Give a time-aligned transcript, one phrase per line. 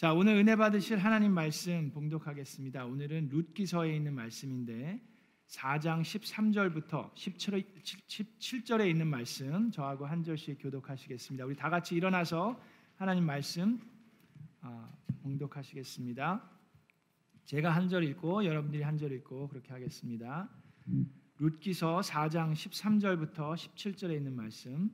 [0.00, 2.86] 자, 오늘 은혜 받으실 하나님 말씀 봉독하겠습니다.
[2.86, 4.98] 오늘은 룻기서에 있는 말씀인데
[5.46, 11.44] 4장 13절부터 17 절에 있는 말씀 저하고 한 절씩 교독하시겠습니다.
[11.44, 12.58] 우리 다 같이 일어나서
[12.96, 13.78] 하나님 말씀
[14.62, 14.90] 어,
[15.22, 16.50] 봉독하시겠습니다.
[17.44, 20.48] 제가 한 절 읽고 여러분들이 한 절 읽고 그렇게 하겠습니다.
[21.36, 24.90] 룻기서 4장 13절부터 17절에 있는 말씀.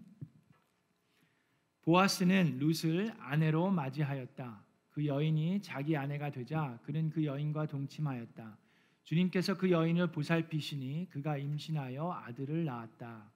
[1.83, 4.66] 보아스는 룻을 아내로 맞이하였다.
[4.97, 8.57] 그 여인이 자기 아내가 되자 그는 그 여인과 동침하였다.
[9.05, 13.31] 주님께서 그 여인을 보살피시니 그가 임신하여 아들을 낳았다.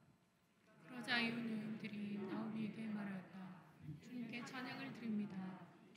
[0.89, 3.63] 그러자 이웃들이 나오미에게 말하였다.
[4.09, 5.37] 주님께 찬양을 드립니다.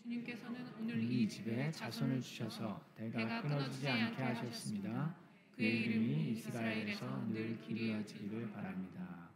[0.02, 5.16] 주님께서는 오늘 이 집에 자손을 주셔서 대가 끊어지지 않게 하셨습니다.
[5.56, 9.30] 그의 이름이 이스라엘에서 늘 기리어지기를 바랍니다.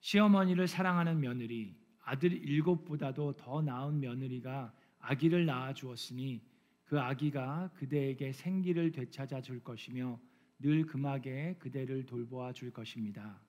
[0.00, 4.72] 시어머니를 사랑하는 며느리, 아들 일곱보다도 더 나은 며느리가
[5.08, 6.42] 아기를 낳아 주었으니
[6.84, 10.18] 그 아기가 그대에게 생기를 되찾아 줄 것이며
[10.58, 13.40] 늘 금하게 그대를 돌보아 줄 것입니다.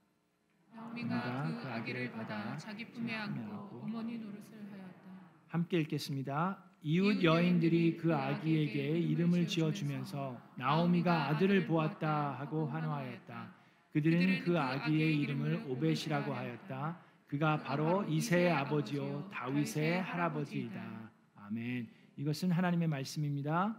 [0.72, 5.32] 나오미가 그 아기를 받아 자기 품에 안고 어머니 노릇을 하였다.
[5.48, 6.64] 함께 읽겠습니다.
[6.84, 13.56] 이웃 여인들이 그 아기에게 이름을 지어 주면서 나오미가 아들을 보았다 하고 환호하였다.
[13.94, 17.00] 그들은 그 아기의 이름을 오벳이라고 하였다.
[17.26, 21.07] 그가 바로 이세의 아버지요 다윗의 할아버지이다.
[21.50, 21.88] 아멘.
[22.17, 23.73] 이것은 하나님의 말씀입니다.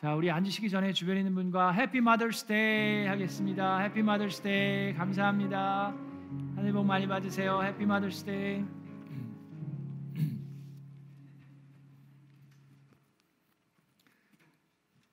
[0.00, 3.78] 자, 우리 앉으시기 전에 주변에 있는 분과 Happy Mother's Day 하겠습니다.
[3.80, 5.94] Happy Mother's Day 감사합니다.
[6.56, 7.62] 하늘 복 많이 받으세요.
[7.62, 8.64] Happy Mother's Day.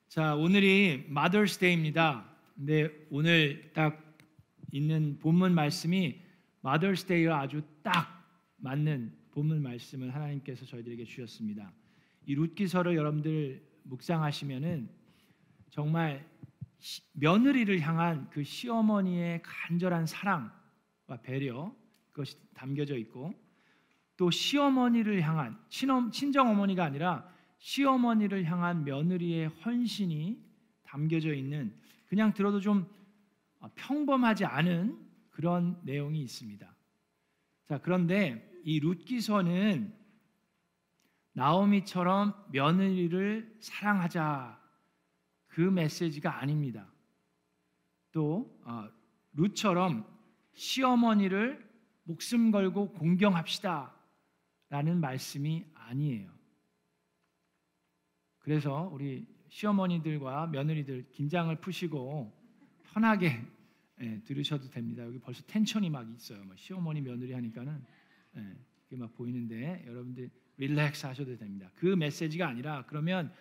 [0.08, 2.24] 자, 오늘이 Mother's Day입니다.
[2.56, 4.02] 근데 오늘 딱
[4.72, 6.22] 있는 본문 말씀이
[6.62, 8.24] Mother's Day와 아주 딱
[8.56, 11.72] 맞는 본문 말씀을 하나님께서 저희들에게 주셨습니다.
[12.26, 14.88] 이 룻기서를 여러분들 묵상하시면은
[15.70, 16.28] 정말
[17.12, 21.74] 며느리를 향한 그 시어머니의 간절한 사랑과 배려
[22.10, 23.32] 그것이 담겨져 있고
[24.16, 30.42] 또 시어머니를 향한 친엄, 친정 어머니가 아니라 시어머니를 향한 며느리의 헌신이
[30.82, 31.74] 담겨져 있는
[32.06, 32.86] 그냥 들어도 좀
[33.76, 34.98] 평범하지 않은
[35.30, 36.74] 그런 내용이 있습니다.
[37.66, 39.94] 자, 그런데 이 룻기서는
[41.32, 44.60] 나오미처럼 며느리를 사랑하자
[45.46, 46.92] 그 메시지가 아닙니다.
[48.12, 48.88] 또 어,
[49.32, 50.06] 룻처럼
[50.54, 51.68] 시어머니를
[52.04, 53.94] 목숨 걸고 공경합시다
[54.68, 56.30] 라는 말씀이 아니에요.
[58.38, 62.32] 그래서 우리 시어머니들과 며느리들 긴장을 푸시고
[62.84, 63.44] 편하게
[64.00, 65.04] 예, 들으셔도 됩니다.
[65.04, 66.42] 여기 벌써 텐션이 막 있어요.
[66.44, 67.84] 뭐 시어머니 며느리 하니까는
[68.36, 71.70] 예, 그게 막 보이는데 여러분들 릴렉스 하셔도 됩니다.
[71.74, 73.32] 그 메시지가 아니라 그러면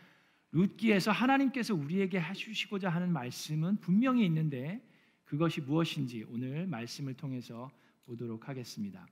[0.52, 4.82] 룻기에서 하나님께서 우리에게 해주시고자 하는 말씀은 분명히 있는데
[5.26, 7.70] 그것이 무엇인지 오늘 말씀을 통해서
[8.06, 9.06] 보도록 하겠습니다.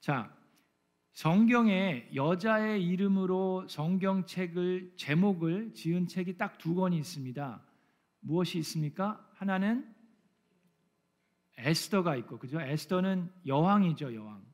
[0.00, 0.36] 자,
[1.12, 7.62] 성경에 여자의 이름으로 성경책을 제목을 지은 책이 딱 두 권이 있습니다.
[8.20, 9.24] 무엇이 있습니까?
[9.34, 9.94] 하나는
[11.58, 12.60] 에스더가 있고 그죠?
[12.60, 14.44] 에스더는 여왕이죠, 여왕.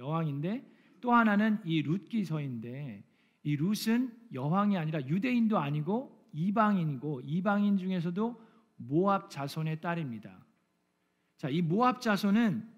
[0.00, 0.64] 예, 여왕인데
[1.00, 3.04] 또 하나는 이 룻기서인데
[3.42, 8.40] 이 룻은 여왕이 아니라 유대인도 아니고 이방인이고 이방인 중에서도
[8.76, 10.44] 모압 자손의 딸입니다.
[11.36, 12.68] 자, 이 모압 자손은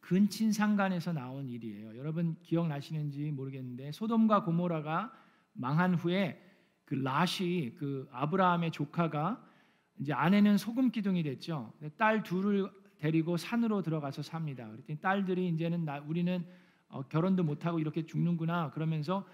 [0.00, 1.96] 근친 상간에서 나온 일이에요.
[1.96, 5.12] 여러분 기억나시는지 모르겠는데 소돔과 고모라가
[5.52, 6.40] 망한 후에
[6.84, 9.48] 그 라시 그 아브라함의 조카가
[9.98, 11.72] 이제 아내는 소금 기둥이 됐죠.
[11.96, 12.68] 딸 둘을
[13.02, 14.70] 데리고 산으로 들어가서 삽니다.
[14.70, 16.46] 그랬더니 딸들이 이제는 나, 우리는
[16.88, 19.26] 어, 결혼도 못 하고 이렇게 죽는구나 그러면서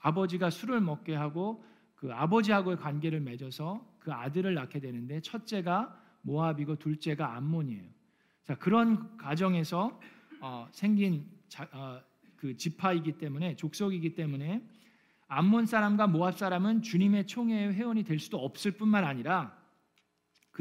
[0.00, 1.62] 아버지가 술을 먹게 하고
[1.94, 7.84] 그 아버지하고의 관계를 맺어서 그 아들을 낳게 되는데 첫째가 모압이고 둘째가 암몬이에요.
[8.44, 10.00] 자 그런 가정에서
[10.40, 12.00] 어, 생긴 자, 어,
[12.36, 14.66] 그 지파이기 때문에 족속이기 때문에
[15.28, 19.54] 암몬 사람과 모압 사람은 주님의 총회의 회원이 될 수도 없을 뿐만 아니라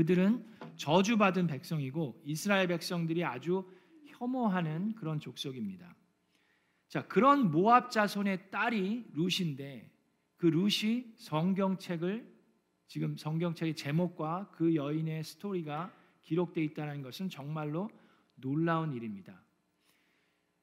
[0.01, 0.43] 그들은
[0.77, 3.69] 저주받은 백성이고 이스라엘 백성들이 아주
[4.07, 5.95] 혐오하는 그런 족속입니다.
[6.87, 9.91] 자, 그런 모압 자손의 딸이 룻인데
[10.37, 12.27] 그 룻이 성경책을
[12.87, 15.93] 지금 성경책의 제목과 그 여인의 스토리가
[16.23, 17.91] 기록되어 있다는 것은 정말로
[18.33, 19.39] 놀라운 일입니다.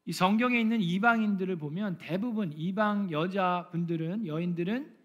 [0.04, 4.97] 이 성경에 있는 이방인들을 보면 대부분 이방 여자분들은 여인들은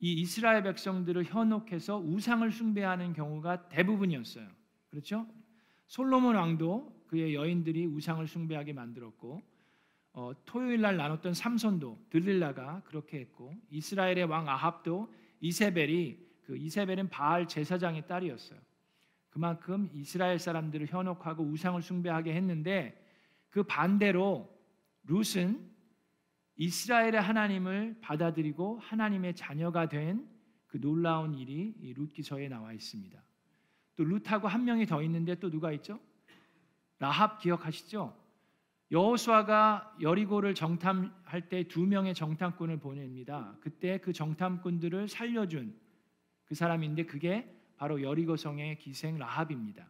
[0.00, 4.48] 이 이스라엘 백성들을 현혹해서 우상을 숭배하는 경우가 대부분이었어요.
[4.88, 5.26] 그렇죠?
[5.86, 9.42] 솔로몬 왕도 그의 여인들이 우상을 숭배하게 만들었고
[10.12, 17.46] 어, 토요일 날 나눴던 삼손도 들릴라가 그렇게 했고 이스라엘의 왕 아합도 이세벨이 그 이세벨은 바알
[17.46, 18.58] 제사장의 딸이었어요.
[19.28, 23.00] 그만큼 이스라엘 사람들을 현혹하고 우상을 숭배하게 했는데
[23.50, 24.52] 그 반대로
[25.04, 25.69] 룻은
[26.60, 30.40] 이스라엘의 하나님을 받아들이고 하나님의 자녀가 된
[30.70, 33.20] 그 놀라운 일이 이 룻기서에 나와 있습니다.
[33.96, 35.98] 또 룻하고 한 명이 더 있는데 또 누가 있죠?
[37.00, 38.16] 라합 기억하시죠?
[38.92, 43.56] 여호수아가 여리고를 정탐할 때 두 명의 정탐꾼을 보냅니다.
[43.60, 45.76] 그때 그 정탐꾼들을 살려준
[46.44, 49.88] 그 사람인데 그게 바로 여리고성의 기생 라합입니다.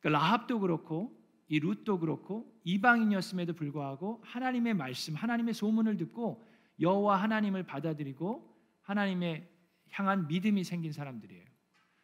[0.00, 1.16] 그러니까 라합도 그렇고
[1.48, 6.44] 이 룻도 그렇고 이방인이었음에도 불구하고 하나님의 말씀, 하나님의 소문을 듣고
[6.80, 9.48] 여호와 하나님을 받아들이고 하나님의
[9.90, 11.44] 향한 믿음이 생긴 사람들이에요.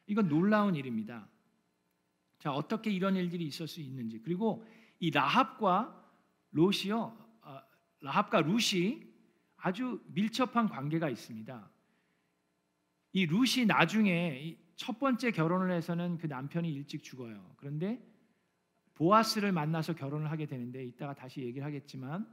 [0.06, 1.28] 이건 놀라운 일입니다.
[2.38, 4.20] 자, 어떻게 이런 일들이 있을 수 있는지.
[4.20, 4.66] 그리고
[4.98, 6.02] 이 라합과
[6.50, 7.16] 롯이요.
[7.42, 7.62] 아,
[8.00, 9.02] 라합과 룻이
[9.56, 11.70] 아주 밀접한 관계가 있습니다.
[13.12, 17.54] 이 룻이 나중에 첫 번째 결혼을 해서는 그 남편이 일찍 죽어요.
[17.56, 18.02] 그런데
[18.94, 22.26] 보아스를 만나서 결혼을 하게 되는데 이따가 다시 얘기를 하겠지만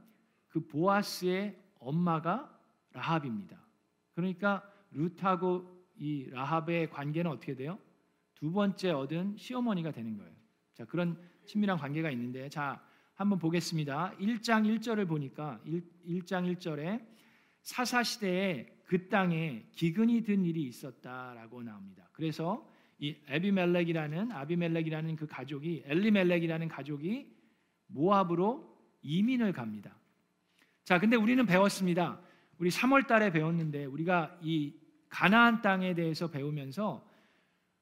[0.48, 2.58] 그 보아스의 엄마가
[2.92, 3.58] 라합입니다.
[4.14, 5.66] 그러니까 룻하고
[5.96, 7.78] 이 라합의 관계는 어떻게 돼요?
[8.34, 10.32] 두 번째 얻은 시어머니가 되는 거예요.
[10.74, 11.16] 자, 그런
[11.46, 14.14] 친밀한 관계가 있는데 자, 한번 보겠습니다.
[14.18, 17.04] 1장 1절을 보니까 1, 장 1절에
[17.62, 22.08] 사사 시대에 그 땅에 기근이 든 일이 있었다라고 나옵니다.
[22.12, 22.66] 그래서
[22.98, 27.26] 이 에비멜렉이라는 아비멜렉이라는 그 가족이 엘리멜렉이라는 가족이
[27.88, 28.72] 모압으로
[29.02, 29.96] 이민을 갑니다.
[30.84, 32.20] 자, 근데 우리는 배웠습니다.
[32.58, 34.74] 우리 3월 달에 배웠는데 우리가 이
[35.08, 37.06] 가나안 땅에 대해서 배우면서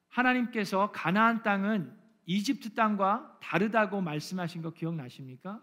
[0.09, 5.61] 하나님께서 가나안 땅은 이집트 땅과 다르다고 말씀하신 거 기억나십니까?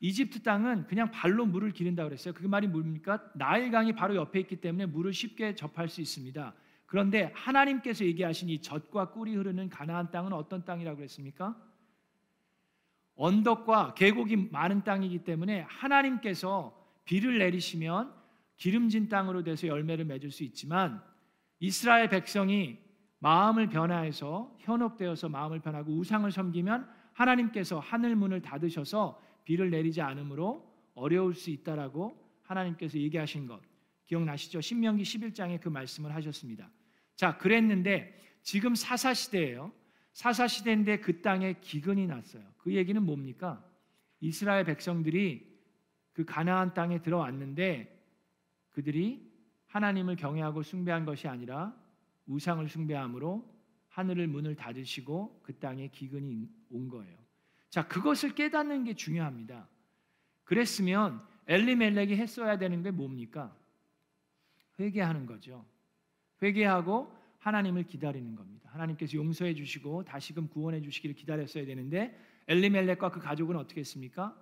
[0.00, 2.34] 이집트 땅은 그냥 발로 물을 기른다 그랬어요.
[2.34, 3.22] 그 말이 뭡니까?
[3.34, 6.54] 나일강이 바로 옆에 있기 때문에 물을 쉽게 접할 수 있습니다.
[6.86, 11.60] 그런데 하나님께서 얘기하신 이 젖과 꿀이 흐르는 가나안 땅은 어떤 땅이라고 그랬습니까?
[13.16, 18.14] 언덕과 계곡이 많은 땅이기 때문에 하나님께서 비를 내리시면
[18.56, 21.02] 기름진 땅으로 돼서 열매를 맺을 수 있지만
[21.58, 22.78] 이스라엘 백성이
[23.18, 31.34] 마음을 변화해서 현혹되어서 마음을 변하고 우상을 섬기면 하나님께서 하늘 문을 닫으셔서 비를 내리지 않으므로 어려울
[31.34, 33.60] 수 있다라고 하나님께서 얘기하신 것
[34.04, 34.60] 기억나시죠?
[34.60, 36.70] 신명기 11장에 그 말씀을 하셨습니다.
[37.16, 39.72] 자, 그랬는데 지금 사사 시대예요.
[40.12, 42.42] 사사 시대인데 그 땅에 기근이 났어요.
[42.58, 43.64] 그 얘기는 뭡니까?
[44.20, 45.56] 이스라엘 백성들이
[46.12, 47.94] 그 가나안 땅에 들어왔는데
[48.70, 49.30] 그들이
[49.66, 51.74] 하나님을 경외하고 숭배한 것이 아니라
[52.26, 53.56] 우상을 숭배함으로
[53.88, 57.16] 하늘을 문을 닫으시고 그 땅에 기근이 온 거예요.
[57.68, 59.68] 자, 그것을 깨닫는 게 중요합니다.
[60.44, 63.54] 그랬으면 엘리멜렉이 했어야 되는 게 뭡니까?
[64.78, 65.64] 회개하는 거죠.
[66.42, 68.70] 회개하고 하나님을 기다리는 겁니다.
[68.72, 72.18] 하나님께서 용서해 주시고 다시금 구원해 주시기를 기다렸어야 되는데
[72.48, 74.36] 엘리멜렉과 그 가족은 어떻게 했습니까?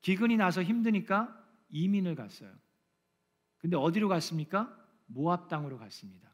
[0.00, 2.50] 기근이 나서 힘드니까 이민을 갔어요.
[3.58, 4.74] 근데 어디로 갔습니까?
[5.06, 6.30] 모압 땅으로 갔습니다.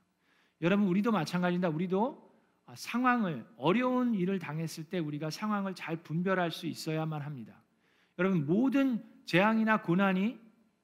[0.60, 1.68] 여러분 우리도 마찬가지입니다.
[1.68, 2.30] 우리도
[2.74, 7.62] 상황을 어려운 일을 당했을 때 우리가 상황을 잘 분별할 수 있어야만 합니다.
[8.18, 10.38] 여러분 모든 재앙이나 고난이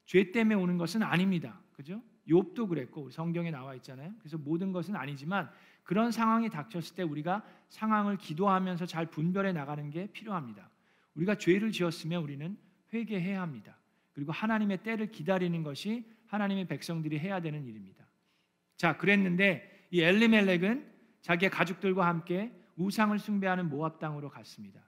[0.06, 1.60] 죄 때문에 오는 것은 아닙니다.
[1.72, 2.02] 그죠?
[2.28, 4.12] 욥도 그랬고 성경에 나와 있잖아요.
[4.18, 5.50] 그래서 모든 것은 아니지만
[5.82, 10.68] 그런 상황이 닥쳤을 때 우리가 상황을 기도하면서 잘 분별해 나가는 게 필요합니다.
[11.14, 12.56] 우리가 죄를 지었으면 우리는
[12.92, 13.76] 회개해야 합니다.
[14.12, 18.06] 그리고 하나님의 때를 기다리는 것이 하나님의 백성들이 해야 되는 일입니다.
[18.76, 20.86] 자, 그랬는데 이 엘리멜렉은
[21.22, 24.82] 자기의 가족들과 함께 우상을 숭배하는 모압 땅으로 갔습니다.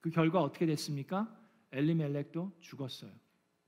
[0.00, 1.28] 그 결과 어떻게 됐습니까?
[1.70, 3.12] 엘리멜렉도 죽었어요.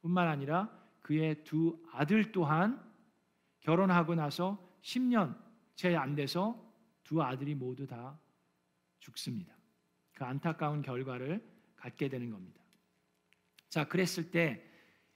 [0.02, 0.70] 뿐만 아니라
[1.04, 2.82] 그의 두 아들 또한
[3.60, 5.38] 결혼하고 나서 10년
[5.74, 6.58] 채 안 돼서
[7.04, 8.18] 두 아들이 모두 다
[9.00, 9.54] 죽습니다.
[10.14, 11.44] 그 안타까운 결과를
[11.76, 12.62] 갖게 되는 겁니다.
[13.68, 14.64] 자, 그랬을 때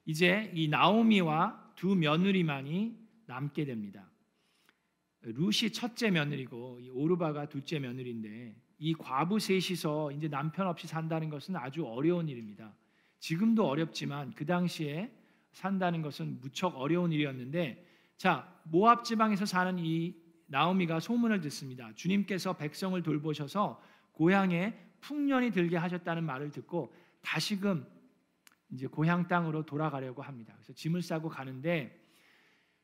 [0.05, 4.11] 이제 이 나오미와 두 며느리만이 남게 됩니다.
[5.23, 11.87] 루시 첫째 며느리고 오르바가 둘째 며느리인데 이 과부 셋이서 이제 남편 없이 산다는 것은 아주
[11.87, 12.77] 어려운 일입니다.
[13.21, 15.18] 지금도 어렵지만 그 당시에
[15.53, 17.85] 산다는 것은 무척 어려운 일이었는데
[18.17, 20.15] 자 모압 지방에서 사는 이
[20.47, 21.91] 나오미가 소문을 듣습니다.
[21.95, 23.81] 주님께서 백성을 돌보셔서
[24.13, 27.87] 고향에 풍년이 들게 하셨다는 말을 듣고 다시금
[28.71, 30.53] 이제 고향 땅으로 돌아가려고 합니다.
[30.57, 31.99] 그래서 짐을 싸고 가는데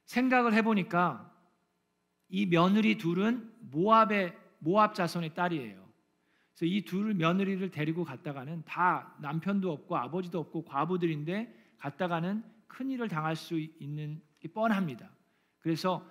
[0.04, 1.32] 생각을 해보니까
[2.28, 5.84] 이 며느리 둘은 모압의 모압 자손의 딸이에요.
[6.54, 13.36] 그래서 이둘 며느리를 데리고 갔다가는 다 남편도 없고 아버지도 없고 과부들인데 갔다가는 큰 일을 당할
[13.36, 15.10] 수 있는 게 뻔합니다.
[15.58, 16.06] 그래서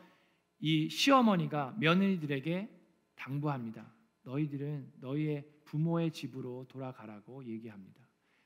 [0.59, 2.69] 이 시어머니가 며느리들에게
[3.15, 3.91] 당부합니다.
[4.23, 8.01] 너희들은 너희의 부모의 집으로 돌아가라고 얘기합니다.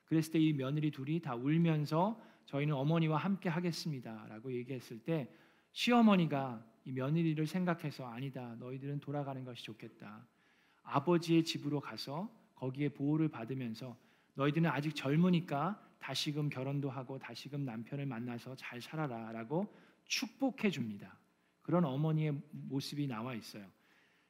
[0.05, 5.29] 그랬을 때 이 며느리 둘이 다 울면서 저희는 어머니와 함께 하겠습니다라고 얘기했을 때
[5.73, 8.55] 시어머니가 이 며느리를 생각해서 아니다.
[8.59, 10.25] 너희들은 돌아가는 것이 좋겠다.
[10.83, 13.97] 아버지의 집으로 가서 거기에 보호를 받으면서
[14.35, 19.73] 너희들은 아직 젊으니까 다시금 결혼도 하고 다시금 남편을 만나서 잘 살아라라고
[20.05, 21.17] 축복해 줍니다.
[21.61, 23.65] 그런 어머니의 모습이 나와 있어요.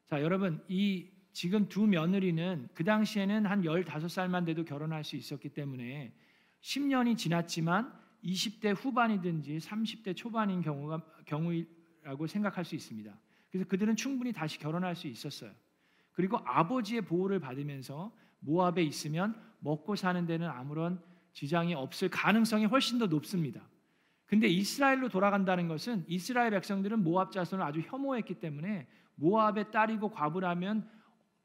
[0.06, 6.14] 자, 여러분 이 지금 두 며느리는 그 당시에는 한 15살만 돼도 결혼할 수 있었기 때문에
[6.62, 7.94] 10년이 지났지만
[8.24, 13.16] 20대 후반이든지 30대 초반인 경우가 경우라고 생각할 수 있습니다.
[13.52, 15.52] 그래서 그들은 충분히 다시 결혼할 수 있었어요.
[16.14, 21.02] 그리고 아버지의 보호를 받으면서 모압에 있으면 먹고 사는 데는 아무런
[21.38, 23.62] 지장이 없을 가능성이 훨씬 더 높습니다.
[24.25, 30.89] 근데 이스라엘로 돌아간다는 것은 이스라엘 백성들은 모압 자손을 아주 혐오했기 때문에 모압의 딸이고 과부라면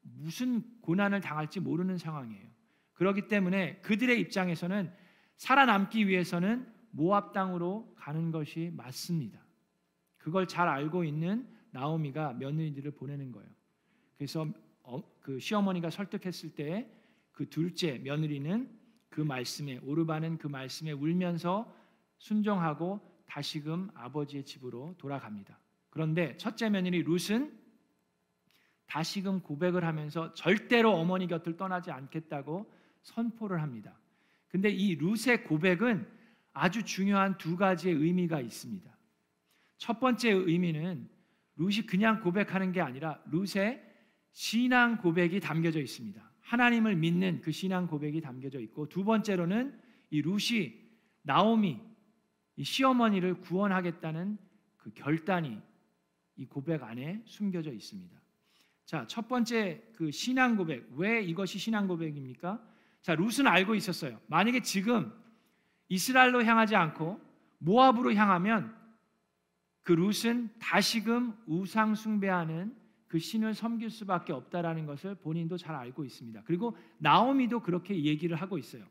[0.01, 2.49] 무슨 고난을 당할지 모르는 상황이에요.
[2.93, 4.91] 그렇기 때문에 그들의 입장에서는
[5.35, 9.45] 살아남기 위해서는 모압 땅으로 가는 것이 맞습니다.
[10.17, 13.49] 그걸 잘 알고 있는 나오미가 며느리들을 보내는 거예요.
[14.17, 14.47] 그래서
[14.81, 18.69] 어, 그 시어머니가 설득했을 때 그 둘째 며느리는
[19.13, 21.71] 그 말씀에 오르바는 그 말씀에 울면서
[22.17, 25.59] 순종하고 다시금 아버지의 집으로 돌아갑니다.
[25.91, 27.55] 그런데 첫째 며느리 룻은
[28.87, 33.95] 다시금 고백을 하면서 절대로 어머니 곁을 떠나지 않겠다고 선포를 합니다.
[34.47, 36.07] 근데 이 룻의 고백은
[36.51, 38.91] 아주 중요한 두 가지의 의미가 있습니다.
[39.77, 41.07] 첫 번째 의미는
[41.57, 43.79] 룻이 그냥 고백하는 게 아니라 룻의
[44.31, 46.32] 신앙 고백이 담겨져 있습니다.
[46.43, 49.77] 하나님을 믿는 그 신앙 고백이 담겨져 있고 두 번째로는
[50.11, 50.73] 이 룻이
[51.23, 51.81] 나오미
[52.55, 54.37] 이 시어머니를 구원하겠다는
[54.77, 55.59] 그 결단이
[56.35, 58.19] 이 고백 안에 숨겨져 있습니다.
[58.85, 60.87] 자, 첫 번째 그 신앙 고백.
[60.95, 62.61] 왜 이것이 신앙 고백입니까?
[63.01, 64.19] 자, 룻은 알고 있었어요.
[64.27, 65.11] 만약에 지금
[65.87, 67.19] 이스라엘로 향하지 않고
[67.59, 68.75] 모압으로 향하면
[69.83, 72.75] 그 룻은 다시금 우상 숭배하는
[73.13, 76.41] 그 신을 섬길 수밖에 없다라는 것을 본인도 잘 알고 있습니다.
[76.45, 78.83] 그리고 나오미도 그렇게 얘기를 하고 있어요.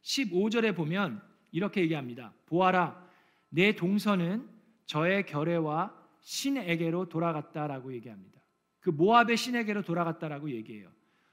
[0.00, 1.20] 15절에 보면
[1.52, 2.32] 이렇게 얘기합니다.
[2.46, 3.06] 보아라,
[3.50, 4.48] 내 동서는
[4.86, 8.40] 저의 결례와 신에게로 돌아갔다라고 얘기합니다.
[8.80, 10.88] 그 모압의 신에게로 돌아갔다라고 얘기해요.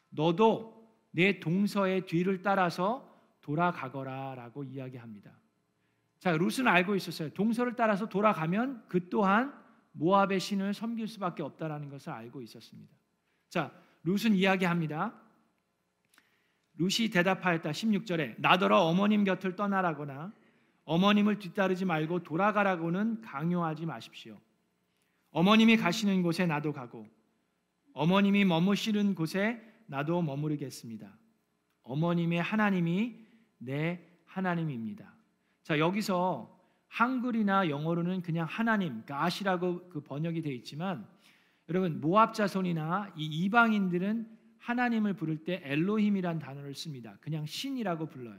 [0.10, 3.10] 너도 내 동서의 뒤를 따라서
[3.40, 5.32] 돌아가거라라고 이야기합니다.
[6.20, 7.30] 자, 룻은 알고 있었어요.
[7.30, 9.63] 동서를 따라서 돌아가면 그 또한
[9.94, 12.92] 모압의 신을 섬길 수밖에 없다라는 것을 알고 있었습니다.
[13.50, 13.72] 자,
[14.04, 15.14] 룻은 이야기합니다.
[16.78, 17.72] 룻이 대답하였다.
[17.72, 20.34] 16절에 나더러 어머님 곁을 떠나라거나
[20.86, 24.40] 어머님을 뒤따르지 말고 돌아가라고는 강요하지 마십시오.
[25.32, 27.08] 어머님이 가시는 곳에 나도 가고
[27.94, 31.16] 어머님이 머무시는 곳에 나도 머무르겠습니다.
[31.84, 33.20] 어머님의 하나님이
[33.60, 35.14] 내 하나님입니다.
[35.64, 36.53] 자, 여기서
[36.94, 41.08] 한글이나 영어로는 그냥 하나님, 가시라고 그 번역이 되어 있지만
[41.68, 44.28] 여러분 모압 자손이나 이 이방인들은
[44.60, 47.18] 하나님을 부를 때 엘로힘이란 단어를 씁니다.
[47.20, 48.38] 그냥 신이라고 불러요.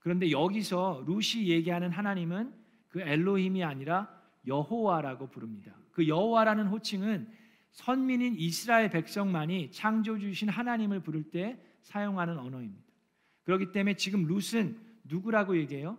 [0.00, 2.52] 그런데 여기서 루시 얘기하는 하나님은
[2.88, 4.06] 그 엘로힘이 아니라
[4.46, 5.74] 여호와라고 부릅니다.
[5.90, 7.26] 그 여호와라는 호칭은
[7.70, 12.84] 선민인 이스라엘 백성만이 창조 주신 하나님을 부를 때 사용하는 언어입니다.
[13.44, 15.98] 그렇기 때문에 지금 룻은 누구라고 얘기해요?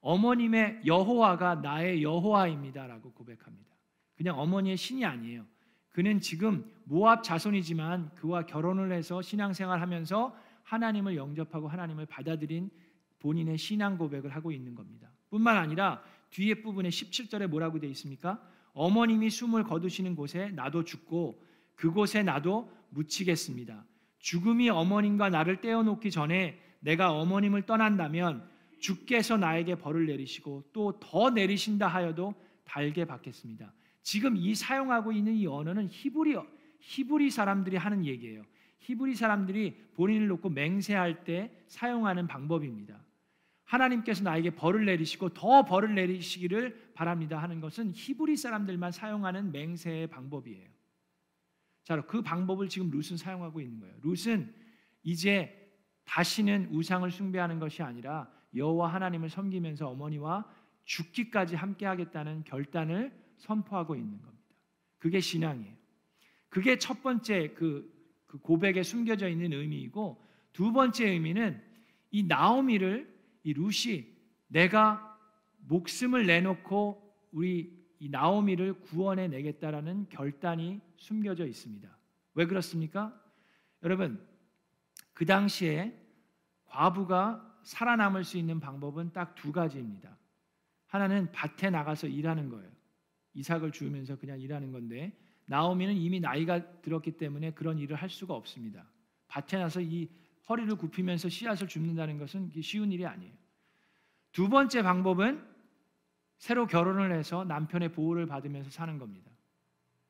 [0.00, 3.70] 어머님의 여호와가 나의 여호와입니다라고 고백합니다.
[4.16, 5.44] 그냥 어머니의 신이 아니에요.
[5.90, 12.70] 그는 지금 모압 자손이지만 그와 결혼을 해서 신앙생활하면서 하나님을 영접하고 하나님을 받아들인
[13.18, 15.10] 본인의 신앙 고백을 하고 있는 겁니다.
[15.30, 18.40] 뿐만 아니라 뒤에 부분에 17절에 뭐라고 되어 있습니까?
[18.72, 21.42] 어머님이 숨을 거두시는 곳에 나도 죽고
[21.74, 23.84] 그곳에 나도 묻히겠습니다.
[24.18, 28.48] 죽음이 어머님과 나를 떼어놓기 전에 내가 어머님을 떠난다면
[28.80, 32.34] 주께서 나에게 벌을 내리시고 또 더 내리신다 하여도
[32.64, 33.72] 달게 받겠습니다.
[34.02, 36.36] 지금 이 사용하고 있는 이 언어는 히브리
[36.80, 38.44] 히브리 사람들이 하는 얘기예요.
[38.78, 43.04] 히브리 사람들이 본인을 놓고 맹세할 때 사용하는 방법입니다.
[43.64, 50.68] 하나님께서 나에게 벌을 내리시고 더 벌을 내리시기를 바랍니다 하는 것은 히브리 사람들만 사용하는 맹세의 방법이에요.
[51.84, 53.94] 자, 그 방법을 지금 룻은 사용하고 있는 거예요.
[54.02, 54.52] 룻은
[55.02, 55.56] 이제
[56.04, 60.44] 다시는 우상을 숭배하는 것이 아니라 여호와 하나님을 섬기면서 어머니와
[60.84, 64.44] 죽기까지 함께 하겠다는 결단을 선포하고 있는 겁니다.
[64.98, 65.74] 그게 신앙이에요.
[66.48, 71.60] 그게 첫 번째 그 그 고백에 숨겨져 있는 의미이고 두 번째 의미는
[72.12, 74.16] 이 나오미를 이 루시
[74.46, 75.18] 내가
[75.66, 81.88] 목숨을 내놓고 우리 이 나오미를 구원해 내겠다라는 결단이 숨겨져 있습니다.
[82.34, 83.20] 왜 그렇습니까?
[83.82, 84.24] 여러분
[85.12, 85.92] 그 당시에
[86.66, 90.16] 과부가 살아남을 수 있는 방법은 딱 두 가지입니다.
[90.86, 92.68] 하나는 밭에 나가서 일하는 거예요.
[93.34, 98.86] 이삭을 주우면서 그냥 일하는 건데 나오미는 이미 나이가 들었기 때문에 그런 일을 할 수가 없습니다.
[99.28, 100.08] 밭에 나서 이
[100.48, 103.32] 허리를 굽히면서 씨앗을 줍는다는 것은 쉬운 일이 아니에요.
[104.32, 105.44] 두 번째 방법은
[106.38, 109.30] 새로 결혼을 해서 남편의 보호를 받으면서 사는 겁니다.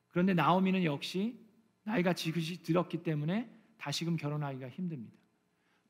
[0.09, 1.39] 그런데 나오미는 역시
[1.83, 5.20] 나이가 지긋이 들었기 때문에 다시금 결혼하기가 힘듭니다.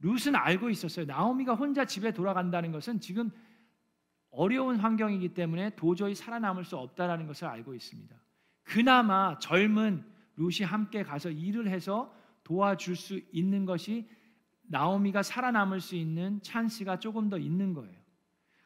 [0.01, 1.05] 룻은 알고 있었어요.
[1.05, 3.31] 나오미가 혼자 집에 돌아간다는 것은 지금
[4.31, 8.15] 어려운 환경이기 때문에 도저히 살아남을 수 없다라는 것을 알고 있습니다.
[8.63, 10.03] 그나마 젊은
[10.37, 14.09] 룻이 함께 가서 일을 해서 도와줄 수 있는 것이
[14.63, 17.99] 나오미가 살아남을 수 있는 찬스가 조금 더 있는 거예요.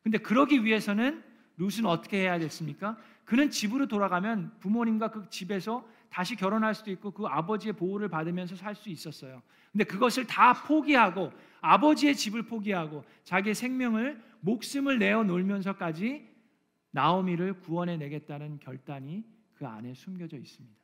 [0.03, 1.23] 근데 그러기 위해서는
[1.57, 2.97] 룻은 어떻게 해야 됐습니까?
[3.23, 8.75] 그는 집으로 돌아가면 부모님과 그 집에서 다시 결혼할 수도 있고 그 아버지의 보호를 받으면서 살
[8.75, 9.41] 수 있었어요.
[9.71, 11.31] 근데 그것을 다 포기하고
[11.61, 16.27] 아버지의 집을 포기하고 자기의 생명을 목숨을 내어 놀면서까지
[16.91, 20.75] 나오미를 구원해 내겠다는 결단이 그 안에 숨겨져 있습니다.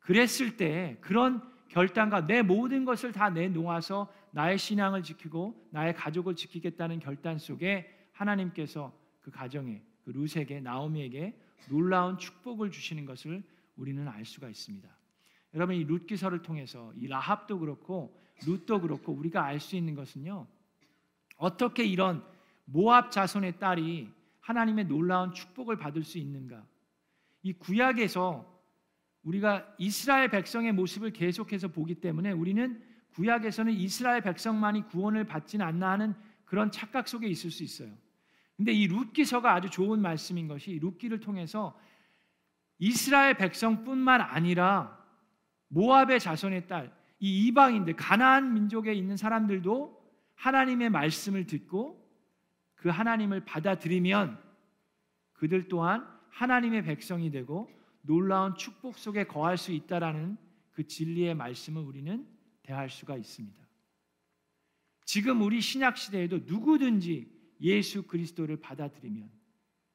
[0.00, 6.98] 그랬을 때 그런 결단과 내 모든 것을 다 내놓아서 나의 신앙을 지키고 나의 가족을 지키겠다는
[7.00, 11.34] 결단 속에 하나님께서 그 가정에 그 루세에게 나오미에게
[11.70, 13.42] 놀라운 축복을 주시는 것을
[13.76, 14.88] 우리는 알 수가 있습니다.
[15.54, 20.46] 여러분 이 룻기서를 통해서 이 라합도 그렇고 룻도 그렇고 우리가 알 수 있는 것은요.
[21.36, 22.24] 어떻게 이런
[22.64, 24.08] 모압 자손의 딸이
[24.40, 26.66] 하나님의 놀라운 축복을 받을 수 있는가?
[27.42, 28.50] 이 구약에서
[29.22, 36.14] 우리가 이스라엘 백성의 모습을 계속해서 보기 때문에 우리는 구약에서는 이스라엘 백성만이 구원을 받지는 않나 하는
[36.44, 37.92] 그런 착각 속에 있을 수 있어요.
[38.56, 41.78] 근데 이 룻기서가 아주 좋은 말씀인 것이 룻기를 통해서
[42.84, 45.00] 이스라엘 백성뿐만 아니라
[45.68, 50.02] 모압의 자손의 딸, 이 이방인들, 가나안 민족에 있는 사람들도
[50.34, 52.04] 하나님의 말씀을 듣고
[52.74, 54.36] 그 하나님을 받아들이면
[55.34, 60.36] 그들 또한 하나님의 백성이 되고 놀라운 축복 속에 거할 수 있다라는
[60.72, 62.26] 그 진리의 말씀을 우리는
[62.64, 63.64] 대할 수가 있습니다.
[65.04, 69.30] 지금 우리 신약 시대에도 누구든지 예수 그리스도를 받아들이면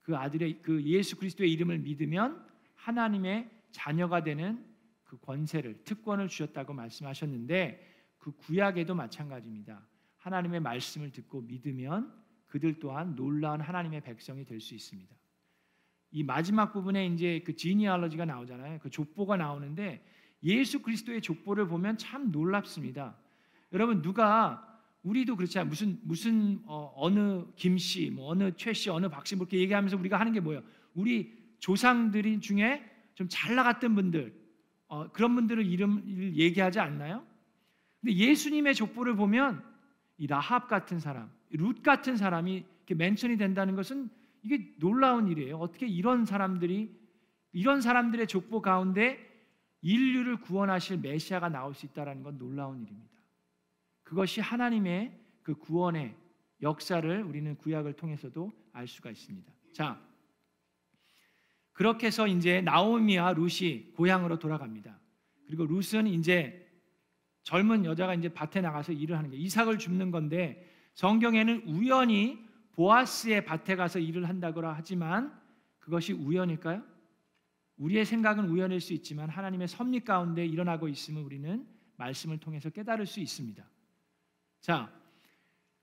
[0.03, 2.46] 그 아들의 그 예수 그리스도의 이름을 믿으면
[2.77, 4.65] 하나님의 자녀가 되는
[5.03, 9.85] 그 권세를 특권을 주셨다고 말씀하셨는데 그 구약에도 마찬가지입니다.
[10.17, 12.11] 하나님의 말씀을 듣고 믿으면
[12.47, 15.15] 그들 또한 놀라운 하나님의 백성이 될 수 있습니다.
[16.11, 18.79] 이 마지막 부분에 이제 그 지니알러지가 나오잖아요.
[18.79, 20.03] 그 족보가 나오는데
[20.43, 23.17] 예수 그리스도의 족보를 보면 참 놀랍습니다.
[23.73, 24.63] 여러분 누가
[25.03, 25.69] 우리도 그렇잖아요.
[25.69, 30.31] 무슨 무슨 어, 느 김씨, 뭐 어느 최씨, 어느 박씨 뭐 이렇게 얘기하면서 우리가 하는
[30.31, 30.63] 게 뭐예요?
[30.95, 32.83] 우리 조상들이 중에
[33.15, 34.33] 좀 잘 나갔던 분들
[34.87, 37.25] 어, 그런 분들을 이름을 얘기하지 않나요?
[37.99, 39.63] 근데 예수님의 족보를 보면
[40.17, 44.09] 이 라합 같은 사람, 룻 같은 사람이 이렇게 멘션이 된다는 것은
[44.43, 45.57] 이게 놀라운 일이에요.
[45.57, 46.95] 어떻게 이런 사람들이
[47.51, 49.19] 이런 사람들의 족보 가운데
[49.81, 53.17] 인류를 구원하실 메시아가 나올 수 있다라는 건 놀라운 일입니다.
[54.03, 56.15] 그것이 하나님의 그 구원의
[56.61, 59.51] 역사를 우리는 구약을 통해서도 알 수가 있습니다.
[59.73, 60.01] 자,
[61.77, 64.99] 그렇게 해서 이제 나오미와 룻이 고향으로 돌아갑니다.
[65.45, 66.67] 그리고 룻은 이제
[67.43, 73.75] 젊은 여자가 이제 밭에 나가서 일을 하는 게 이삭을 줍는 건데 성경에는 우연히 보아스의 밭에
[73.75, 75.39] 가서 일을 한다고 하지만
[75.77, 76.83] 그것이 우연일까요?
[77.77, 81.63] 우리의 생각은 우연일 수 있지만 하나님의 섭리 가운데 일어나고 있음을 우리는
[81.97, 83.63] 말씀을 통해서 깨달을 수 있습니다.
[84.61, 84.91] 자,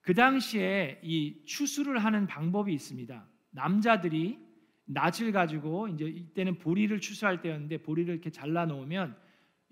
[0.01, 3.29] 그 당시에 이 추수를 하는 방법이 있습니다.
[3.53, 4.44] 남자들이
[4.87, 9.17] 낫을 가지고 이제 이때는 보리를 추수할 때였는데 보리를 이렇게 잘라 놓으면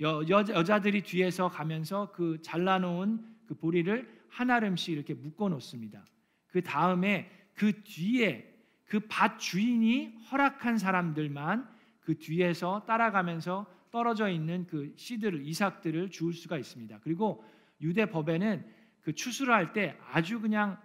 [0.01, 6.05] 여, 여, 여자들이 뒤에서 가면서 그 잘라 놓은 그 보리를 한 알음씩 이렇게 묶어 놓습니다.
[6.47, 8.51] 그 다음에 그 뒤에
[8.87, 11.69] 그 밭 주인이 허락한 사람들만
[12.01, 16.99] 그 뒤에서 따라가면서 떨어져 있는 그 씨들을 이삭들을 주울 수가 있습니다.
[17.03, 17.45] 그리고
[17.81, 18.65] 유대 법에는
[19.03, 20.79] 그 추수를 할 때 아주 그냥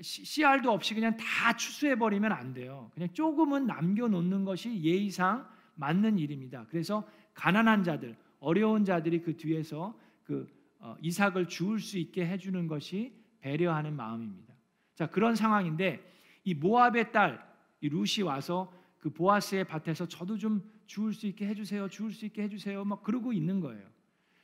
[0.00, 2.90] 씨알도 없이 그냥 다 추수해 버리면 안 돼요.
[2.94, 6.66] 그냥 조금은 남겨 놓는 것이 예의상 맞는 일입니다.
[6.68, 12.66] 그래서 가난한 자들, 어려운 자들이 그 뒤에서 그 어, 이삭을 주울 수 있게 해 주는
[12.66, 14.54] 것이 배려하는 마음입니다.
[14.94, 16.02] 자 그런 상황인데
[16.44, 17.46] 이 모압의 딸
[17.80, 22.24] 이 루시 와서 그 보아스의 밭에서 저도 좀 주울 수 있게 해 주세요, 주울 수
[22.26, 23.86] 있게 해 주세요, 막 그러고 있는 거예요.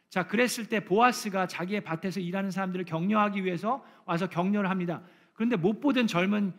[0.08, 5.02] 자, 그랬을 때 보아스가 자기의 밭에서 일하는 사람들을 격려하기 위해서 와서 격려를 합니다.
[5.32, 6.52] 그런데 못 보던 젊은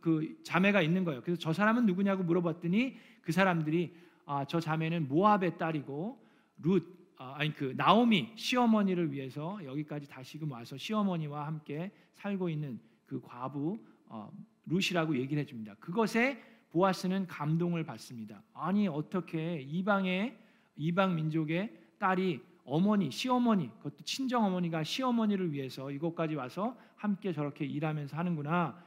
[0.00, 1.22] 그 자매가 있는 거예요.
[1.22, 6.18] 그래서 저 사람은 누구냐고 물어봤더니 그 사람들이 아, 저 자매는 모압의 딸이고
[6.62, 13.20] 룻 아, 아니 그 나오미 시어머니를 위해서 여기까지 다시금 와서 시어머니와 함께 살고 있는 그
[13.20, 14.30] 과부 어,
[14.66, 15.74] 룻이라고 얘기를 해줍니다.
[15.76, 18.42] 그것에 보아스는 감동을 받습니다.
[18.52, 20.36] 아니 어떻게 이방의
[20.76, 28.16] 이방 민족의 딸이 어머니, 시어머니, 그것도 친정 어머니가 시어머니를 위해서 이곳까지 와서 함께 저렇게 일하면서
[28.16, 28.84] 하는구나.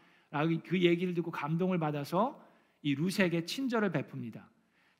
[0.65, 2.43] 그 얘기를 듣고 감동을 받아서
[2.81, 4.43] 이 룻에게 친절을 베풉니다.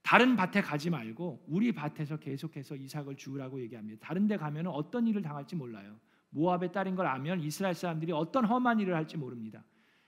[0.01, 3.99] 다른 밭에 가지 말고 우리 밭에서 계속해서 이삭을 주우라고 얘기합니다.
[4.05, 5.99] 다른 데 가면 어떤 일을 당할지 몰라요.
[6.31, 9.63] 모압의 딸인 걸 알면 이스라엘 사람들이 어떤 험한 일을 할지 모릅니다.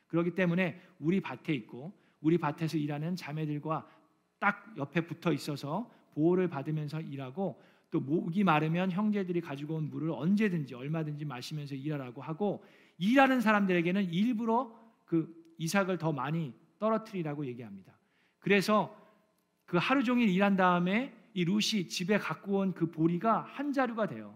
[0.07, 3.87] 그렇기 때문에 우리 밭에 있고 우리 밭에서 일하는 자매들과
[4.39, 7.61] 딱 옆에 붙어 있어서 보호를 받으면서 일하고
[7.91, 12.63] 또 목이 마르면 형제들이 가지고 온 물을 언제든지 얼마든지 마시면서 일하라고 하고
[13.01, 14.71] 일하는 사람들에게는 일부러
[15.05, 17.97] 그 이삭을 더 많이 떨어뜨리라고 얘기합니다.
[18.39, 18.95] 그래서
[19.65, 24.35] 그 하루 종일 일한 다음에 이 루시 집에 갖고 온 그 보리가 한 자루가 돼요.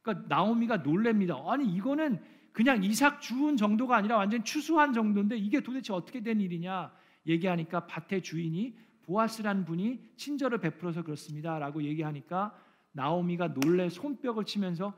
[0.00, 1.36] 그러니까 나오미가 놀랍니다.
[1.46, 2.18] 아니 이거는
[2.52, 6.90] 그냥 이삭 주운 정도가 아니라 완전 추수한 정도인데 이게 도대체 어떻게 된 일이냐
[7.26, 12.56] 얘기하니까 밭의 주인이 보아스라는 분이 친절을 베풀어서 그렇습니다라고 얘기하니까
[12.92, 14.94] 나오미가 놀래 손뼉을 치면서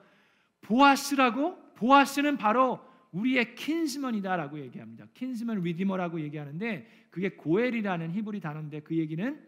[0.60, 5.06] 보아스라고 보아스는 바로 우리의 킨스먼이다라고 얘기합니다.
[5.14, 9.40] 킨스먼 리디머라고 얘기하는데 그게 고엘이라는 히브리 단어인데 그 얘기는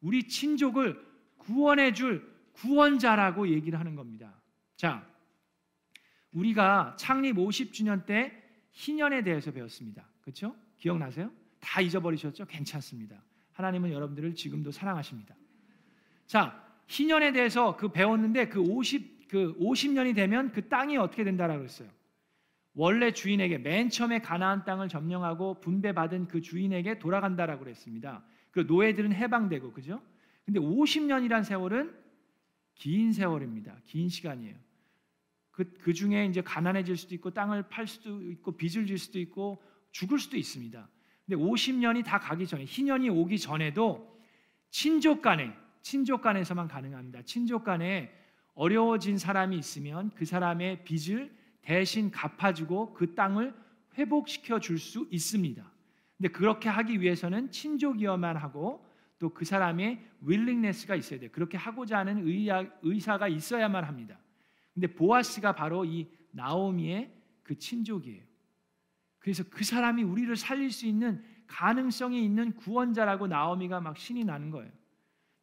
[0.00, 1.00] 우리 친족을
[1.38, 4.34] 구원해 줄 구원자라고 얘기를 하는 겁니다.
[4.76, 5.06] 자,
[6.32, 8.32] 우리가 창립 50주년 때
[8.72, 10.06] 희년에 대해서 배웠습니다.
[10.20, 10.54] 그렇죠?
[10.78, 11.30] 기억나세요?
[11.58, 12.46] 다 잊어버리셨죠?
[12.46, 13.22] 괜찮습니다.
[13.52, 15.34] 하나님은 여러분들을 지금도 사랑하십니다.
[16.26, 21.88] 자, 희년에 대해서 그 배웠는데 그 50, 그 50년이 되면 그 땅이 어떻게 된다라고 했어요.
[22.74, 28.24] 원래 주인에게 맨 처음에 가나안 땅을 점령하고 분배받은 그 주인에게 돌아간다라고 그랬습니다.
[28.50, 30.00] 그 노예들은 해방되고 그죠?
[30.44, 31.94] 근데 50년이란 세월은
[32.74, 33.76] 긴 세월입니다.
[33.84, 34.56] 긴 시간이에요.
[35.50, 39.62] 그, 그 중에 이제 가난해질 수도 있고 땅을 팔 수도 있고 빚을 질 수도 있고
[39.90, 40.88] 죽을 수도 있습니다.
[41.26, 44.18] 근데 50년이 다 가기 전에 희년이 오기 전에도
[44.70, 45.52] 친족 간에
[45.82, 47.22] 친족 간에서만 가능합니다.
[47.22, 48.12] 친족 간에
[48.54, 53.54] 어려워진 사람이 있으면 그 사람의 빚을 대신 갚아주고 그 땅을
[53.98, 55.70] 회복시켜 줄 수 있습니다.
[56.16, 58.84] 근데 그렇게 하기 위해서는 친족이어만 하고
[59.18, 61.30] 또 그 사람의 윌링네스가 있어야 돼요.
[61.32, 62.26] 그렇게 하고자 하는
[62.82, 64.18] 의사, 가 있어야만 합니다.
[64.72, 68.22] 근데 보아스가 바로 이 나오미의 그 친족이에요.
[69.18, 74.70] 그래서 그 사람이 우리를 살릴 수 있는 가능성이 있는 구원자라고 나오미가 막 신이 나는 거예요.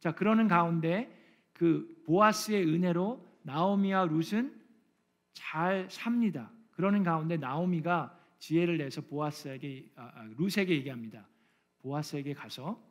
[0.00, 1.14] 자, 그러는 가운데
[1.52, 4.57] 그 보아스의 은혜로 나오미와 룻은
[5.38, 6.50] 잘 삽니다.
[6.72, 11.28] 그러는 가운데 나오미가 지혜를 내서 보아스에게 아, 아, 룻에게 얘기합니다.
[11.78, 12.84] 보아스에게 가서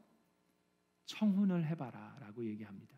[1.05, 2.95] 청혼을 해봐라라고 얘기합니다.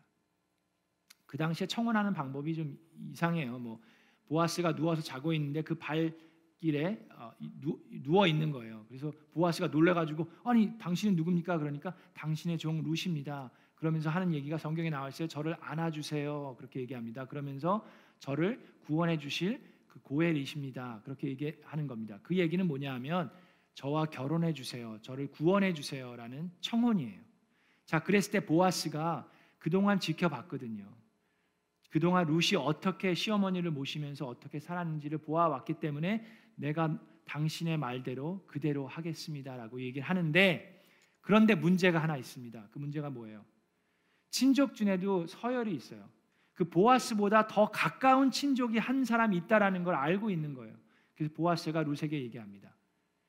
[1.26, 2.78] 그 당시에 청혼하는 방법이 좀
[3.10, 3.58] 이상해요.
[3.58, 3.80] 뭐
[4.26, 7.32] 보아스가 누워서 자고 있는데 그 발길에 어,
[8.02, 8.84] 누워 있는 거예요.
[8.86, 11.58] 그래서 보아스가 놀래가지고 아니 당신은 누굽니까?
[11.58, 13.50] 그러니까 당신의 종 룻입니다.
[13.74, 15.26] 그러면서 하는 얘기가 성경에 나와 있어요.
[15.26, 16.54] 저를 안아주세요.
[16.56, 17.24] 그렇게 얘기합니다.
[17.24, 17.84] 그러면서
[18.20, 21.02] 저를 구원해 주실 그 고엘이십니다.
[21.04, 22.18] 그렇게 얘기하는 겁니다.
[22.22, 23.30] 그 얘기는 뭐냐 하면
[23.74, 24.98] 저와 결혼해 주세요.
[25.02, 27.20] 저를 구원해 주세요라는 청혼이에요.
[27.86, 29.28] 자, 그랬을 때 보아스가
[29.58, 30.86] 그동안 지켜봤거든요.
[31.90, 40.08] 그동안 루시 어떻게 시어머니를 모시면서 어떻게 살았는지를 보아왔기 때문에 내가 당신의 말대로 그대로 하겠습니다라고 얘기를
[40.08, 40.84] 하는데
[41.20, 42.68] 그런데 문제가 하나 있습니다.
[42.70, 43.44] 그 문제가 뭐예요?
[44.30, 46.08] 친족 중에도 서열이 있어요.
[46.60, 50.74] 그 보아스보다 더 가까운 친족이 한 사람이 있다라는 걸 알고 있는 거예요.
[51.14, 52.74] 그래서 보아스가 루세게 얘기합니다.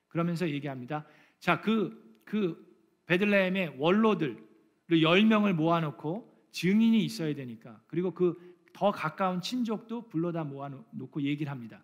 [0.08, 1.06] 그러면서 얘기합니다.
[1.40, 2.64] 자, 그, 그
[3.06, 4.44] 베들레헴의 원로들
[4.90, 11.82] 10명을 모아놓고 증인이 있어야 되니까 그리고 그 더 가까운 친족도 불러다 모아놓고 얘기를 합니다.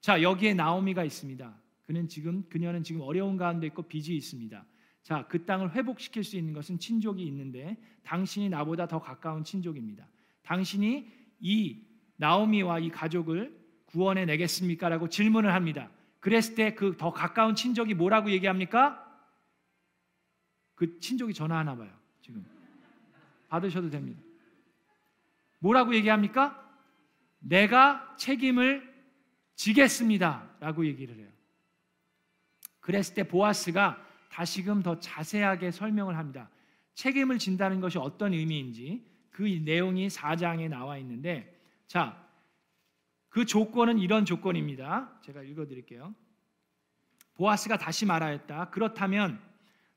[0.00, 1.60] 자, 여기에 나오미가 있습니다.
[1.86, 4.64] 그는 지금 그녀는 지금 어려운 가운데 있고 빚이 있습니다.
[5.02, 10.06] 자, 그 땅을 회복시킬 수 있는 것은 친족이 있는데 당신이 나보다 더 가까운 친족입니다.
[10.46, 11.82] 당신이 이
[12.16, 13.54] 나오미와 이 가족을
[13.86, 14.88] 구원해 내겠습니까?
[14.88, 15.90] 라고 질문을 합니다.
[16.20, 19.02] 그랬을 때 그 더 가까운 친족이 뭐라고 얘기합니까?
[20.74, 21.90] 그 친족이 전화하나 봐요.
[22.22, 22.44] 지금
[23.48, 24.20] 받으셔도 됩니다.
[25.58, 26.62] 뭐라고 얘기합니까?
[27.38, 28.94] 내가 책임을
[29.54, 30.56] 지겠습니다.
[30.60, 31.28] 라고 얘기를 해요.
[32.80, 36.50] 그랬을 때 보아스가 다시금 더 자세하게 설명을 합니다.
[36.94, 39.04] 책임을 진다는 것이 어떤 의미인지
[39.36, 41.54] 그 내용이 4장에 나와 있는데
[41.86, 42.26] 자,
[43.28, 45.20] 그 조건은 이런 조건입니다.
[45.20, 46.14] 제가 읽어 드릴게요.
[47.34, 48.70] 보아스가 다시 말하였다.
[48.70, 49.38] 그렇다면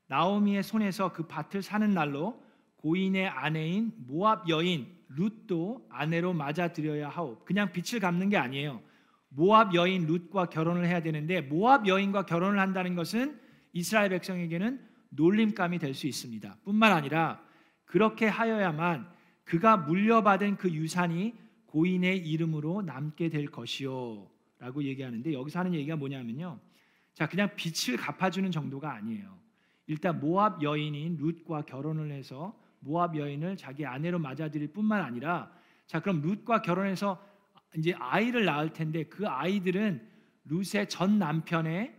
[0.08, 2.44] 나오미의 손에서 그 밭을 사는 날로
[2.76, 7.42] 고인의 아내인 모압 여인 룻도 아내로 맞아들여야 하오.
[7.46, 8.82] 그냥 빚을 갚는 게 아니에요.
[9.30, 13.40] 모압 여인 룻과 결혼을 해야 되는데 모압 여인과 결혼을 한다는 것은
[13.72, 16.58] 이스라엘 백성에게는 놀림감이 될 수 있습니다.
[16.62, 17.42] 뿐만 아니라
[17.86, 19.18] 그렇게 하여야만
[19.50, 21.34] 그가 물려받은 그 유산이
[21.66, 26.60] 고인의 이름으로 남게 될 것이요라고 얘기하는데 여기서 하는 얘기가 뭐냐면요.
[27.14, 29.36] 자, 그냥 빚을 갚아 주는 정도가 아니에요.
[29.88, 35.50] 일단 모압 여인인 룻과 결혼을 해서 모압 여인을 자기 아내로 맞아들일 뿐만 아니라
[35.88, 37.20] 자, 그럼 룻과 결혼해서
[37.76, 40.08] 이제 아이를 낳을 텐데 그 아이들은
[40.44, 41.92] 룻의 전 남편의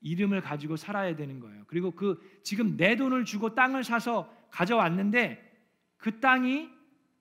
[0.00, 1.64] 이름을 가지고 살아야 되는 거예요.
[1.66, 5.52] 그리고 그 지금 내 돈을 주고 땅을 사서 가져왔는데
[5.98, 6.73] 그 땅이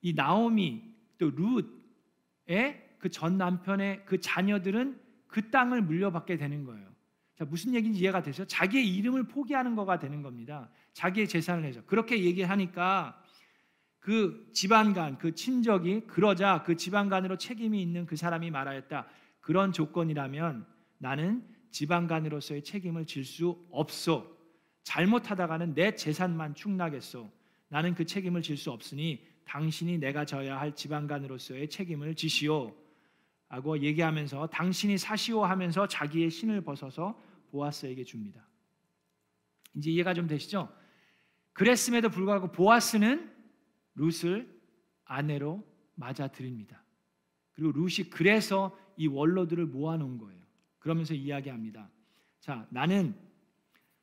[0.04, 0.84] 이 나오미
[1.18, 6.88] 또 룻의 그 전 남편의 그 자녀들은 그 땅을 물려받게 되는 거예요.
[7.36, 8.46] 자, 무슨 얘기인지 이해가 되죠?
[8.46, 10.70] 자기의 이름을 포기하는 거가 되는 겁니다.
[10.94, 11.82] 자기의 재산을 해서.
[11.86, 13.20] 그렇게 얘기하니까
[14.00, 19.08] 그 집안간, 그 친족이 그러자 그 집안간으로 책임이 있는 그 사람이 말하였다.
[19.42, 20.66] 그런 조건이라면
[21.00, 24.32] 나는 집안간으로서의 책임을 질 수 없소.
[24.84, 27.32] 잘못하다가는 내 재산만 축나겠소.
[27.70, 32.76] 나는 그 책임을 질 수 없으니 당신이 내가 져야 할 집안간으로서의 책임을 지시오.
[33.50, 38.48] 라고 얘기하면서 당신이 사시오 하면서 자기의 신을 벗어서 보아스에게 줍니다.
[39.76, 40.74] 이제 이해가 좀 되시죠?
[41.54, 43.32] 그랬음에도 불구하고 보아스는
[43.96, 44.52] 룻을
[45.06, 45.64] 아내로
[45.96, 46.84] 맞아들입니다.
[47.54, 50.42] 그리고 룻이 그래서 이 원로들을 모아놓은 거예요.
[50.80, 51.90] 그러면서 이야기합니다.
[52.40, 53.16] 자, 나는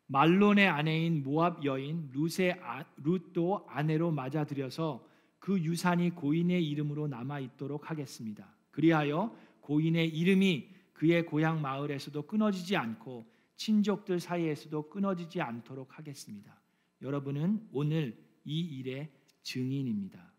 [0.06, 5.04] 말론의 아내인 모압 여인 룻의 아, 룻도 아내로 맞아들여서
[5.40, 8.54] 그 유산이 고인의 이름으로 남아 있도록 하겠습니다.
[8.70, 13.26] 그리하여 고인의 이름이 그의 고향 마을에서도 끊어지지 않고
[13.56, 16.60] 친족들 사이에서도 끊어지지 않도록 하겠습니다.
[17.02, 19.10] 여러분은 오늘 이 일의
[19.42, 20.32] 증인입니다.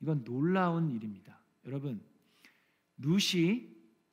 [0.00, 1.40] 이건 놀라운 일입니다.
[1.64, 2.02] 여러분,
[2.98, 3.70] 룻이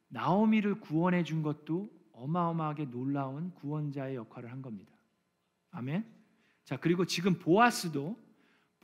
[0.10, 4.94] 나오미를 구원해 준 것도 어마어마하게 놀라운 구원자의 역할을 한 겁니다.
[5.72, 6.06] 아멘.
[6.64, 8.18] 자, 그리고 지금 보아스도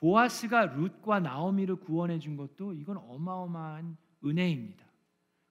[0.06, 4.86] 보아스가 룻과 나오미를 구원해 준 것도 이건 어마어마한 은혜입니다.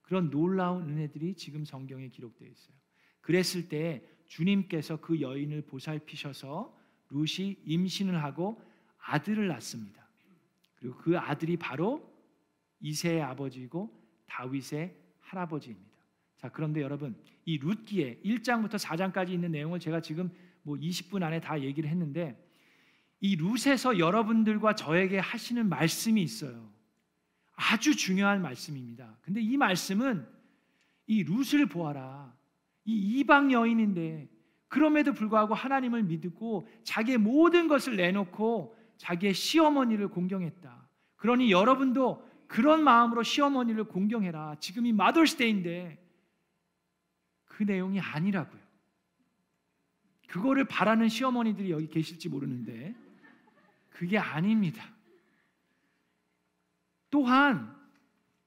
[0.02, 2.76] 그런 놀라운 은혜들이 지금 성경에 기록되어 있어요.
[3.20, 6.72] 그랬을 때 주님께서 그 여인을 보살피셔서
[7.10, 8.62] 룻이 임신을 하고
[8.98, 10.06] 아들을 낳습니다.
[10.76, 12.08] 그리고 그 아들이 바로
[12.78, 13.90] 이세의 아버지이고
[14.26, 15.98] 다윗의 할아버지입니다.
[16.36, 20.30] 자, 그런데 여러분, 이 룻기에 1장부터 4장까지 있는 내용을 제가 지금
[20.62, 22.43] 뭐 20분 안에 다 얘기를 했는데
[23.24, 26.70] 이 룻에서 여러분들과 저에게 하시는 말씀이 있어요.
[27.54, 29.16] 아주 중요한 말씀입니다.
[29.22, 30.28] 근데 이 말씀은
[31.06, 32.34] 이 룻을 보아라.
[32.84, 34.28] 이 이방 여인인데
[34.68, 40.86] 그럼에도 불구하고 하나님을 믿고 자기의 모든 것을 내놓고 자기의 시어머니를 공경했다.
[41.16, 44.56] 그러니 여러분도 그런 마음으로 시어머니를 공경해라.
[44.60, 45.98] 지금 이 마돌스데이인데
[47.46, 48.60] 그 내용이 아니라고요.
[50.26, 53.02] 그거를 바라는 시어머니들이 여기 계실지 모르는데
[53.94, 54.84] 그게 아닙니다.
[57.10, 57.72] 또한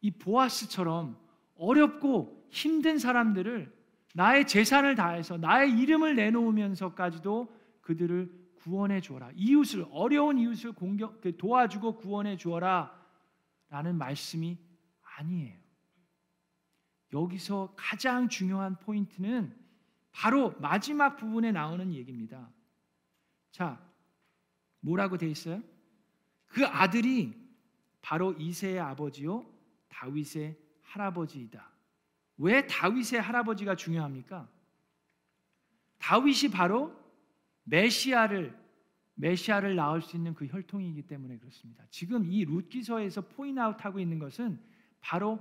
[0.02, 1.18] 이 보아스처럼
[1.56, 3.74] 어렵고 힘든 사람들을
[4.14, 9.32] 나의 재산을 다해서 나의 이름을 내놓으면서까지도 그들을 구원해 주어라.
[9.36, 12.94] 이웃을 어려운 이웃을 공격 그 도와주고 구원해 주어라.
[13.70, 14.58] 라는 말씀이
[15.18, 15.58] 아니에요.
[17.14, 19.56] 여기서 가장 중요한 포인트는
[20.12, 22.50] 바로 마지막 부분에 나오는 얘기입니다.
[23.52, 23.82] 자,
[24.88, 25.62] 뭐라고 돼 있어요?
[26.48, 27.34] 그 아들이
[28.02, 29.46] 바로 이세의 아버지요
[29.90, 31.70] 다윗의 할아버지이다.
[32.38, 34.50] 왜 다윗의 할아버지가 중요합니까?
[35.98, 36.96] 다윗이 바로
[37.64, 38.58] 메시아를
[39.16, 41.84] 메시아를 낳을 수 있는 그 혈통이기 때문에 그렇습니다.
[41.90, 44.60] 지금 이 룻기서에서 포인아웃하고 있는 것은
[45.02, 45.40] 바로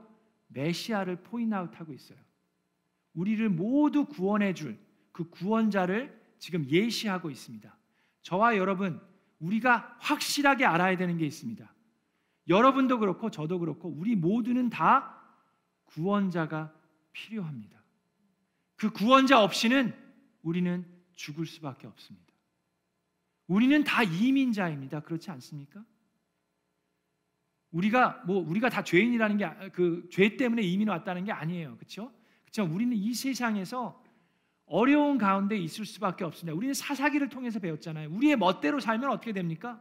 [0.49, 2.19] 메시아를 포인아웃하고 있어요.
[3.15, 7.75] 우리를 모두 구원해 줄 그 구원자를 지금 예시하고 있습니다.
[8.21, 9.01] 저와 여러분
[9.41, 11.73] 우리가 확실하게 알아야 되는 게 있습니다.
[12.49, 15.21] 여러분도 그렇고 저도 그렇고 우리 모두는 다
[15.85, 16.73] 구원자가
[17.13, 17.83] 필요합니다.
[18.77, 19.95] 그 구원자 없이는
[20.43, 22.27] 우리는 죽을 수밖에 없습니다.
[23.47, 25.01] 우리는 다 이민자입니다.
[25.01, 25.85] 그렇지 않습니까?
[27.71, 31.77] 우리가 뭐 우리가 다 죄인이라는 게 그 죄 때문에 이민 왔다는 게 아니에요.
[31.77, 32.13] 그렇죠?
[32.43, 32.65] 그렇죠?
[32.73, 34.03] 우리는 이 세상에서
[34.67, 36.57] 어려운 가운데 있을 수밖에 없습니다.
[36.57, 38.11] 우리는 사사기를 통해서 배웠잖아요.
[38.11, 39.81] 우리의 멋대로 살면 어떻게 됩니까?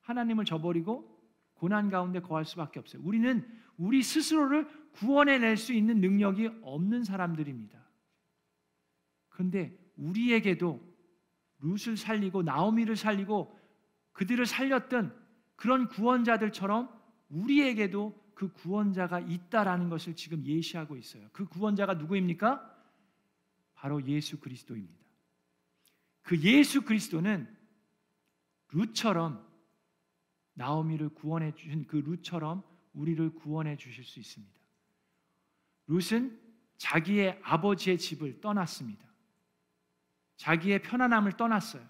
[0.00, 1.10] 하나님을 저버리고
[1.54, 3.00] 고난 가운데 거할 수밖에 없어요.
[3.04, 7.78] 우리는 우리 스스로를 구원해 낼 수 있는 능력이 없는 사람들입니다.
[9.28, 10.80] 그런데 우리에게도
[11.60, 13.58] 룻을 살리고 나오미를 살리고
[14.12, 15.14] 그들을 살렸던
[15.56, 16.88] 그런 구원자들처럼
[17.30, 21.28] 우리에게도 그 구원자가 있다라는 것을 지금 예시하고 있어요.
[21.32, 22.73] 그 구원자가 누구입니까?
[23.84, 24.98] 바로 예수 그리스도입니다.
[26.22, 27.54] 그 예수 그리스도는
[28.72, 29.46] 룻처럼
[30.54, 32.62] 나오미를 구원해 주신 그 룻처럼
[32.94, 34.54] 우리를 구원해 주실 수 있습니다.
[35.88, 36.40] 룻은
[36.78, 39.04] 자기의 아버지의 집을 떠났습니다.
[40.38, 41.86] 자기의 편안함을 떠났어요.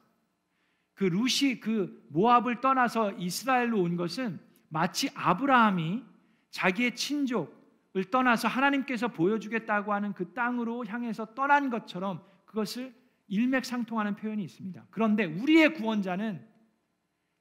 [0.95, 6.03] 그 룻이 그 모압을 떠나서 이스라엘로 온 것은 마치 아브라함이
[6.51, 7.64] 자기의 친족
[7.97, 12.93] 을 떠나서 하나님께서 보여주겠다고 하는 그 땅으로 향해서 떠난 것처럼 그것을
[13.29, 14.87] 일맥상통하는 표현이 있습니다.
[14.91, 16.45] 그런데 우리의 구원자는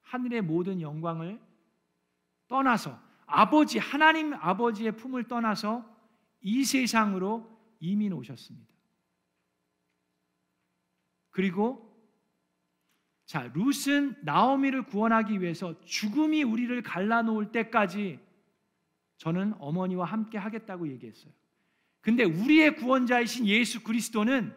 [0.02, 1.42] 하늘의 모든 영광을
[2.48, 5.84] 떠나서 아버지 하나님 아버지의 품을 떠나서
[6.42, 8.72] 이 세상으로 이민 오셨습니다.
[11.32, 11.92] 그리고
[13.26, 18.20] 자, 룻은 나오미를 구원하기 위해서 죽음이 우리를 갈라놓을 때까지
[19.18, 21.32] 저는 어머니와 함께 하겠다고 얘기했어요.
[22.02, 24.54] 근데 우리의 구원자이신 예수 그리스도는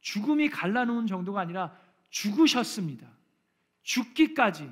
[0.00, 1.76] 죽음이 갈라놓은 정도가 아니라
[2.10, 3.10] 죽으셨습니다.
[3.82, 4.70] 죽기까지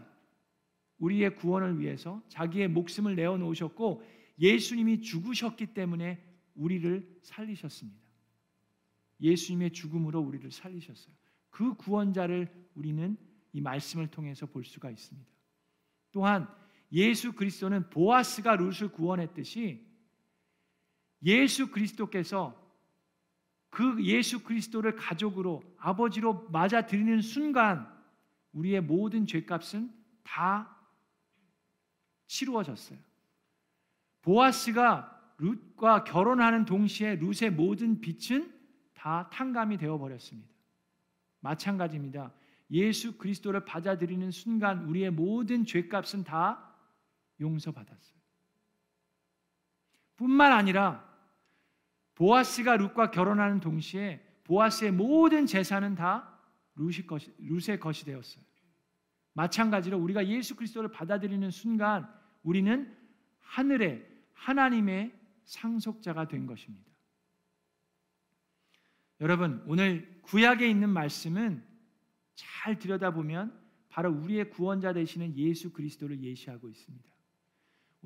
[0.99, 4.03] 우리의 구원을 위해서 자기의 목숨을 내어 놓으셨고
[4.39, 6.23] 예수님이 죽으셨기 때문에
[6.55, 8.07] 우리를 살리셨습니다.
[9.21, 11.15] 예수님의 죽음으로 우리를 살리셨어요.
[11.51, 13.17] 그 구원자를 우리는
[13.53, 15.31] 이 말씀을 통해서 볼 수가 있습니다.
[16.13, 16.49] 또한
[16.93, 19.85] 예수 그리스도는 보아스가 룻을 구원했듯이
[21.25, 22.65] 예수 그리스도께서
[23.71, 27.93] 그 예수 그리스도를 가족으로 아버지로 맞아들이는 순간
[28.53, 30.77] 우리의 모든 죄값은 다
[32.27, 32.99] 치루어졌어요.
[34.23, 38.53] 보아스가 룻과 결혼하는 동시에 룻의 모든 빚은
[38.95, 40.49] 다 탕감이 되어 버렸습니다.
[41.41, 42.33] 마찬가지입니다.
[42.71, 46.66] 예수 그리스도를 받아들이는 순간 우리의 모든 죄값은 다
[47.41, 48.17] 용서받았어요.
[50.17, 51.07] 뿐만 아니라
[52.15, 56.41] 보아스가 룻과 결혼하는 동시에 보아스의 모든 재산은 다
[56.77, 58.45] 룻의 것이, 룻의 것이 되었어요.
[59.35, 62.11] 마찬가지로 우리가 예수 그리스도를 받아들이는 순간
[62.43, 62.97] 우리는
[63.41, 65.13] 하늘의 하나님의
[65.45, 66.91] 상속자가 된 것입니다.
[69.21, 71.65] 여러분, 오늘 구약에 있는 말씀은
[72.35, 77.16] 잘 들여다보면 바로 우리의 구원자 되시는 예수 그리스도를 예시하고 있습니다.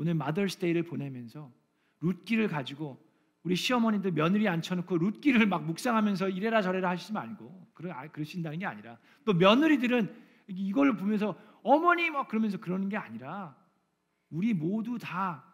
[0.00, 1.52] 오늘 마더스데이를 보내면서
[2.00, 2.98] 룻기를 가지고
[3.42, 8.98] 우리 시어머니들 며느리 앉혀놓고 룻기를 막 묵상하면서 이래라 저래라 하시지 말고 아, 그러신다는 게 아니라
[9.26, 10.10] 또 며느리들은
[10.48, 13.54] 이걸 보면서 어머니 막 그러면서 그러는 게 아니라
[14.30, 15.44] 우리 모두 다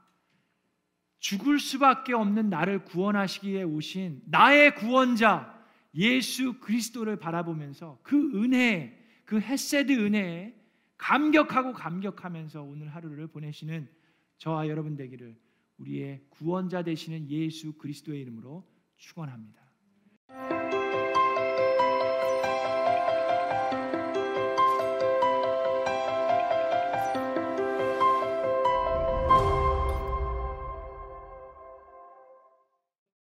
[1.18, 5.60] 죽을 수밖에 없는 나를 구원하시기에 오신 나의 구원자
[5.96, 10.54] 예수 그리스도를 바라보면서 그 은혜, 그 햇세드 은혜에
[10.98, 13.88] 감격하고 감격하면서 오늘 하루를 보내시는
[14.38, 15.36] 저와 여러분 되기를
[15.78, 19.62] 우리의 구원자 되시는 예수 그리스도의 이름으로 축원합니다.